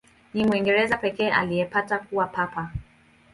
[0.33, 2.71] Ni Mwingereza pekee aliyepata kuwa Papa.